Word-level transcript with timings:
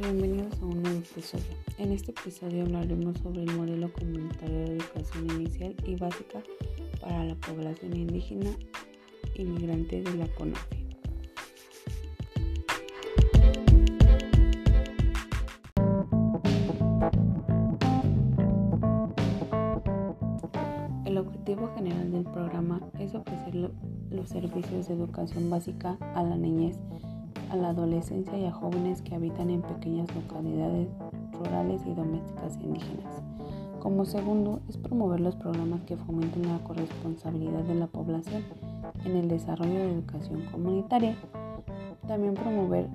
Bienvenidos 0.00 0.62
a 0.62 0.64
un 0.64 0.80
nuevo 0.80 0.98
episodio. 0.98 1.44
En 1.76 1.90
este 1.90 2.12
episodio 2.12 2.62
hablaremos 2.62 3.18
sobre 3.18 3.42
el 3.42 3.50
modelo 3.56 3.92
comunitario 3.92 4.58
de 4.58 4.76
educación 4.76 5.28
inicial 5.32 5.74
y 5.84 5.96
básica 5.96 6.40
para 7.00 7.24
la 7.24 7.34
población 7.34 7.96
indígena 7.96 8.50
inmigrante 9.34 10.02
de 10.02 10.14
la 10.14 10.28
CONAFE. 10.36 10.76
El 21.06 21.18
objetivo 21.18 21.72
general 21.74 22.12
del 22.12 22.22
programa 22.22 22.80
es 23.00 23.16
ofrecer 23.16 23.72
los 24.10 24.28
servicios 24.28 24.86
de 24.86 24.94
educación 24.94 25.50
básica 25.50 25.98
a 26.14 26.22
la 26.22 26.36
niñez 26.36 26.78
a 27.50 27.56
la 27.56 27.70
adolescencia 27.70 28.38
y 28.38 28.44
a 28.44 28.52
jóvenes 28.52 29.02
que 29.02 29.14
habitan 29.14 29.50
en 29.50 29.62
pequeñas 29.62 30.08
localidades 30.14 30.88
rurales 31.32 31.82
y 31.86 31.94
domésticas 31.94 32.56
indígenas. 32.60 33.22
Como 33.80 34.04
segundo, 34.04 34.60
es 34.68 34.76
promover 34.76 35.20
los 35.20 35.36
programas 35.36 35.82
que 35.82 35.96
fomenten 35.96 36.48
la 36.48 36.58
corresponsabilidad 36.64 37.62
de 37.62 37.74
la 37.76 37.86
población 37.86 38.42
en 39.04 39.16
el 39.16 39.28
desarrollo 39.28 39.74
de 39.74 39.92
educación 39.92 40.42
comunitaria. 40.50 41.16
También 42.06 42.34
promover 42.34 42.88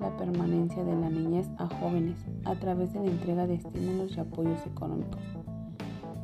la 0.00 0.16
permanencia 0.16 0.82
de 0.82 0.96
la 0.96 1.10
niñez 1.10 1.48
a 1.58 1.66
jóvenes 1.66 2.24
a 2.44 2.54
través 2.54 2.92
de 2.94 3.00
la 3.00 3.10
entrega 3.10 3.46
de 3.46 3.54
estímulos 3.54 4.16
y 4.16 4.20
apoyos 4.20 4.66
económicos. 4.66 5.20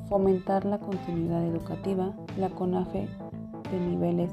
Fomentar 0.08 0.64
la 0.64 0.78
continuidad 0.78 1.44
educativa, 1.44 2.14
la 2.38 2.48
CONAFE 2.48 3.08
de 3.70 3.80
niveles 3.80 4.30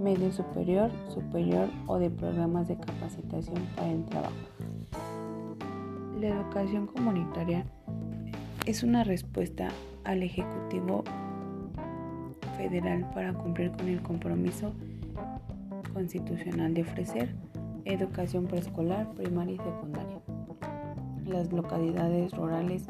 medio 0.00 0.32
superior, 0.32 0.90
superior 1.08 1.68
o 1.86 1.98
de 1.98 2.10
programas 2.10 2.68
de 2.68 2.76
capacitación 2.76 3.62
para 3.76 3.92
el 3.92 4.04
trabajo. 4.06 4.34
La 6.18 6.28
educación 6.28 6.86
comunitaria 6.86 7.64
es 8.66 8.82
una 8.82 9.04
respuesta 9.04 9.68
al 10.04 10.22
Ejecutivo 10.22 11.04
Federal 12.56 13.08
para 13.14 13.32
cumplir 13.32 13.72
con 13.72 13.88
el 13.88 14.02
compromiso 14.02 14.72
constitucional 15.92 16.74
de 16.74 16.82
ofrecer 16.82 17.34
educación 17.84 18.46
preescolar, 18.46 19.10
primaria 19.14 19.54
y 19.54 19.58
secundaria. 19.58 20.20
Las 21.26 21.52
localidades 21.52 22.32
rurales 22.32 22.86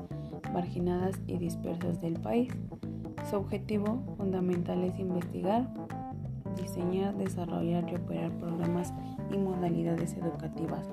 marginadas 0.53 1.21
y 1.27 1.39
dispersas 1.39 2.01
del 2.01 2.15
país. 2.15 2.53
Su 3.29 3.37
objetivo 3.37 4.03
fundamental 4.17 4.83
es 4.85 4.99
investigar, 4.99 5.69
diseñar, 6.61 7.17
desarrollar 7.17 7.89
y 7.91 7.97
operar 7.97 8.31
programas 8.33 8.93
y 9.33 9.39
modalidades 9.39 10.15
educativas 10.15 10.89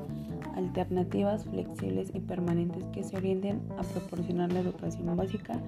alternativas, 0.57 1.45
flexibles 1.45 2.09
y 2.13 2.19
permanentes 2.19 2.83
que 2.87 3.03
se 3.03 3.15
orienten 3.15 3.61
a 3.77 3.83
proporcionar 3.83 4.51
la 4.51 4.59
educación 4.59 5.15
básica 5.15 5.59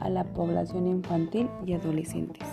a 0.00 0.08
la 0.08 0.24
población 0.24 0.86
infantil 0.86 1.48
y 1.66 1.72
adolescentes. 1.72 2.46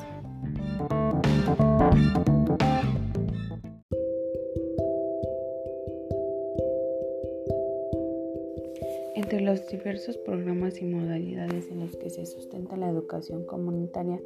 Entre 9.16 9.40
los 9.40 9.66
diversos 9.70 10.18
programas 10.18 10.82
y 10.82 10.86
modalidades 10.86 11.72
en 11.72 11.80
los 11.80 11.96
que 11.96 12.10
se 12.10 12.26
sustenta 12.26 12.76
la 12.76 12.90
educación 12.90 13.46
comunitaria, 13.46 14.22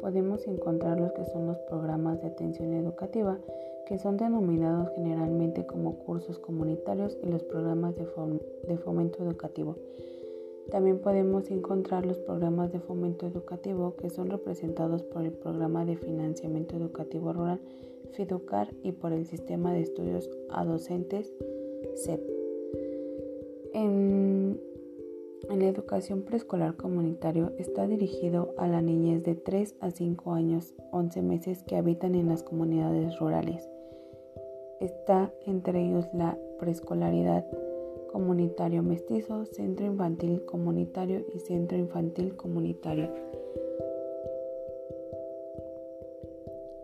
podemos 0.00 0.48
encontrar 0.48 0.98
los 0.98 1.12
que 1.12 1.24
son 1.26 1.46
los 1.46 1.58
programas 1.60 2.20
de 2.20 2.26
atención 2.26 2.74
educativa, 2.74 3.38
que 3.86 4.00
son 4.00 4.16
denominados 4.16 4.90
generalmente 4.96 5.64
como 5.64 5.96
cursos 6.00 6.40
comunitarios 6.40 7.16
y 7.22 7.26
los 7.26 7.44
programas 7.44 7.94
de, 7.94 8.76
fomento 8.78 9.22
educativo. 9.22 9.76
También 10.72 10.98
podemos 10.98 11.48
encontrar 11.52 12.04
los 12.04 12.18
programas 12.18 12.72
de 12.72 12.80
fomento 12.80 13.28
educativo 13.28 13.94
que 13.94 14.10
son 14.10 14.28
representados 14.28 15.04
por 15.04 15.22
el 15.24 15.32
Programa 15.32 15.84
de 15.84 15.96
Financiamiento 15.96 16.76
Educativo 16.76 17.32
Rural 17.32 17.60
FIDUCAR 18.14 18.74
y 18.82 18.90
por 18.90 19.12
el 19.12 19.24
Sistema 19.24 19.72
de 19.72 19.82
Estudios 19.82 20.28
a 20.50 20.64
Docentes 20.64 21.32
CEP. 21.94 22.41
En 23.74 24.60
la 25.48 25.66
educación 25.66 26.22
preescolar 26.22 26.76
comunitario 26.76 27.52
está 27.58 27.86
dirigido 27.86 28.54
a 28.58 28.66
la 28.68 28.82
niñez 28.82 29.22
de 29.22 29.34
3 29.34 29.76
a 29.80 29.90
5 29.90 30.32
años, 30.32 30.74
11 30.90 31.22
meses 31.22 31.62
que 31.62 31.76
habitan 31.76 32.14
en 32.14 32.28
las 32.28 32.42
comunidades 32.42 33.18
rurales. 33.18 33.68
Está 34.80 35.32
entre 35.46 35.84
ellos 35.84 36.06
la 36.12 36.38
preescolaridad 36.58 37.46
comunitario 38.12 38.82
mestizo, 38.82 39.46
centro 39.46 39.86
infantil 39.86 40.44
comunitario 40.44 41.24
y 41.34 41.38
centro 41.38 41.78
infantil 41.78 42.36
comunitario. 42.36 43.10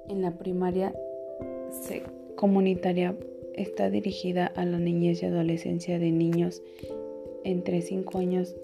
En 0.09 0.23
la 0.23 0.33
primaria 0.33 0.95
comunitaria 2.35 3.15
está 3.59 3.91
dirigida 3.91 4.47
a 4.47 4.65
la 4.65 4.79
niñez 4.79 5.23
y 5.23 5.27
adolescencia 5.27 5.99
de 5.99 6.13
niños 6.13 6.63
entre 7.45 7.83
5 7.83 8.19
años 8.19 8.57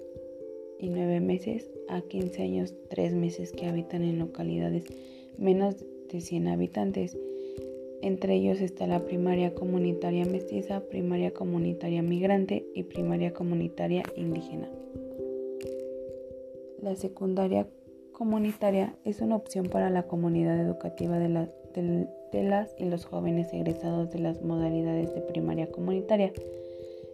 y 0.79 0.89
9 0.89 1.19
meses 1.19 1.69
a 1.87 2.01
15 2.01 2.41
años 2.41 2.73
3 2.89 3.13
meses 3.13 3.51
que 3.51 3.65
habitan 3.65 4.03
en 4.03 4.19
localidades 4.19 4.85
menos 5.37 5.75
de 6.11 6.21
100 6.21 6.47
habitantes. 6.47 7.17
Entre 8.01 8.35
ellos 8.35 8.61
está 8.61 8.87
la 8.87 9.05
primaria 9.05 9.53
comunitaria 9.53 10.25
mestiza, 10.25 10.81
primaria 10.81 11.31
comunitaria 11.31 12.01
migrante 12.01 12.65
y 12.73 12.83
primaria 12.83 13.33
comunitaria 13.33 14.03
indígena. 14.15 14.69
La 16.81 16.95
secundaria 16.95 17.67
comunitaria 18.15 18.95
es 19.03 19.19
una 19.19 19.35
opción 19.35 19.67
para 19.67 19.89
la 19.89 20.03
comunidad 20.03 20.57
educativa 20.57 21.19
de, 21.19 21.49
de 22.31 22.43
las 22.43 22.73
y 22.79 22.85
los 22.85 23.05
jóvenes 23.05 23.53
egresados 23.53 24.09
de 24.09 24.19
las 24.19 24.41
modalidades 24.41 25.13
de 25.13 25.19
primaria 25.19 25.69
comunitaria. 25.69 26.31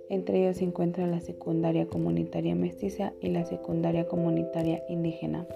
Entre 0.10 0.44
ellos 0.44 0.58
se 0.58 0.66
encuentra 0.66 1.08
la 1.08 1.20
secundaria 1.20 1.88
comunitaria 1.88 2.54
mestiza 2.54 3.14
y 3.20 3.30
la 3.30 3.46
secundaria 3.46 4.08
comunitaria 4.08 4.84
indígena. 4.90 5.48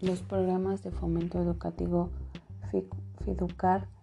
Los 0.00 0.22
programas 0.22 0.82
de 0.82 0.90
fomento 0.90 1.38
educativo 1.38 2.08
FIDUCAR 3.24 3.93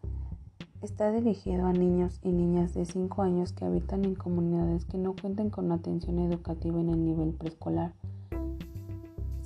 está 0.81 1.11
dirigido 1.11 1.65
a 1.65 1.73
niños 1.73 2.19
y 2.23 2.31
niñas 2.31 2.73
de 2.73 2.85
5 2.85 3.21
años 3.21 3.53
que 3.53 3.65
habitan 3.65 4.05
en 4.05 4.15
comunidades 4.15 4.85
que 4.85 4.97
no 4.97 5.15
cuenten 5.19 5.49
con 5.49 5.71
atención 5.71 6.19
educativa 6.19 6.79
en 6.79 6.89
el 6.89 7.05
nivel 7.05 7.33
preescolar 7.33 7.93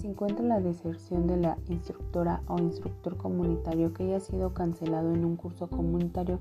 se 0.05 0.11
encuentra 0.11 0.45
la 0.45 0.59
deserción 0.59 1.25
de 1.25 1.35
la 1.35 1.57
instructora 1.67 2.43
o 2.47 2.59
instructor 2.59 3.17
comunitario 3.17 3.91
que 3.91 4.03
haya 4.03 4.19
sido 4.19 4.53
cancelado 4.53 5.11
en 5.11 5.25
un 5.25 5.35
curso 5.35 5.67
comunitario 5.67 6.37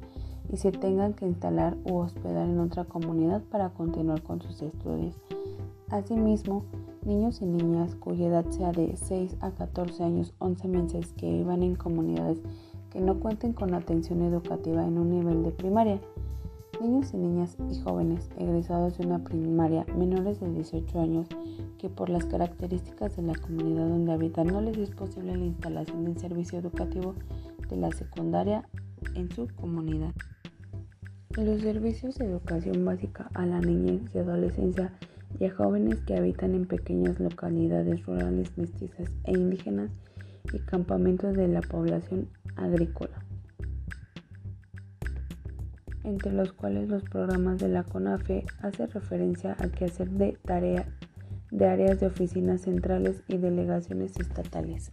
y 0.53 0.59
se 0.59 0.71
tengan 0.71 1.15
que 1.15 1.25
instalar 1.25 1.75
u 1.87 1.97
hospedar 1.97 2.47
en 2.47 2.59
otra 2.61 2.85
comunidad 2.85 3.43
para 3.45 3.71
continuar 3.71 4.23
con 4.23 4.43
sus 4.43 4.61
estudios. 4.61 5.19
Asimismo, 5.89 6.65
niños 7.07 7.41
y 7.41 7.47
niñas 7.47 7.95
cuya 7.95 8.27
edad 8.27 8.45
sea 8.51 8.71
de 8.73 8.99
6 8.99 9.39
a 9.41 9.53
14 9.53 10.05
años 10.05 10.35
11 10.41 10.69
meses 10.69 11.15
que 11.15 11.33
vivan 11.33 11.63
en 11.63 11.75
comunidades 11.75 12.43
que 12.95 13.01
no 13.01 13.19
cuenten 13.19 13.53
con 13.53 13.75
atención 13.75 14.23
educativa 14.23 14.87
en 14.87 14.97
un 14.97 15.11
nivel 15.11 15.43
de 15.43 15.51
primaria 15.51 16.01
niños 16.81 17.13
y 17.13 17.17
niñas 17.17 17.57
y 17.71 17.81
jóvenes 17.81 18.31
egresados 18.39 18.99
de 18.99 19.07
una 19.07 19.23
primaria 19.23 19.85
menores 19.97 20.41
de 20.41 20.51
18 20.51 21.01
años 21.01 21.27
que 21.79 21.89
por 21.89 22.09
las 22.09 22.25
características 22.25 23.17
de 23.17 23.23
la 23.23 23.35
comunidad 23.35 23.89
donde 23.89 24.13
habitan 24.13 24.47
no 24.47 24.61
les 24.61 24.77
es 24.79 24.91
posible 24.91 25.37
la 25.37 25.45
instalación 25.45 26.05
del 26.05 26.19
servicio 26.19 26.59
educativo 26.59 27.15
de 27.69 27.77
la 27.77 27.91
secundaria 27.91 28.69
en 29.15 29.31
su 29.31 29.49
comunidad. 29.57 30.13
Los 31.37 31.63
servicios 31.63 32.17
de 32.17 32.27
educación 32.27 32.85
básica 32.85 33.29
a 33.35 33.45
la 33.45 33.61
niñez 33.61 34.03
y 34.15 34.19
adolescencia 34.19 34.93
y 35.41 35.47
a 35.47 35.55
jóvenes 35.55 36.01
que 36.03 36.17
habitan 36.17 36.55
en 36.55 36.67
pequeñas 36.67 37.19
localidades 37.19 38.07
rurales 38.07 38.57
mestizas 38.57 39.11
e 39.25 39.33
indígenas 39.33 39.91
y 40.53 40.59
campamentos 40.61 41.35
de 41.35 41.49
la 41.49 41.61
población 41.61 42.29
agrícola 42.57 43.25
entre 46.05 46.33
los 46.33 46.53
cuales 46.53 46.89
los 46.89 47.03
programas 47.03 47.59
de 47.59 47.69
la 47.69 47.83
CONAFE 47.83 48.45
hacen 48.61 48.91
referencia 48.91 49.55
al 49.55 49.71
quehacer 49.73 50.11
de 50.11 50.39
de 51.51 51.67
áreas 51.67 52.01
de 52.01 52.07
oficinas 52.07 52.63
centrales 52.63 53.23
y 53.29 53.39
delegaciones 53.39 54.19
estatales. 54.19 54.91